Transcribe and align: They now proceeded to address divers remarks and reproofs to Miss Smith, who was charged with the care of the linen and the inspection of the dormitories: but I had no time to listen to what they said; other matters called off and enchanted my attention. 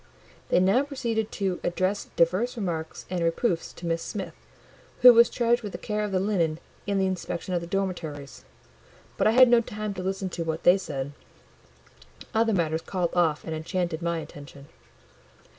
They 0.49 0.59
now 0.59 0.81
proceeded 0.81 1.31
to 1.33 1.59
address 1.63 2.05
divers 2.15 2.57
remarks 2.57 3.05
and 3.07 3.23
reproofs 3.23 3.71
to 3.73 3.85
Miss 3.85 4.01
Smith, 4.01 4.33
who 5.01 5.13
was 5.13 5.29
charged 5.29 5.61
with 5.61 5.73
the 5.73 5.77
care 5.77 6.03
of 6.03 6.11
the 6.11 6.19
linen 6.19 6.57
and 6.87 6.99
the 6.99 7.05
inspection 7.05 7.53
of 7.53 7.61
the 7.61 7.67
dormitories: 7.67 8.43
but 9.15 9.27
I 9.27 9.31
had 9.33 9.47
no 9.47 9.61
time 9.61 9.93
to 9.93 10.01
listen 10.01 10.29
to 10.29 10.43
what 10.43 10.63
they 10.63 10.79
said; 10.79 11.11
other 12.33 12.51
matters 12.51 12.81
called 12.81 13.13
off 13.13 13.43
and 13.43 13.53
enchanted 13.53 14.01
my 14.01 14.17
attention. 14.17 14.69